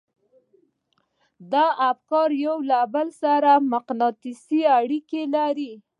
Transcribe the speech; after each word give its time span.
دا 1.51 1.65
افکار 1.91 2.29
له 2.33 2.39
يو 2.45 2.55
بل 2.93 3.07
سره 3.21 3.51
مقناطيسي 3.73 4.61
اړيکې 4.77 5.21
لري. 5.35 5.71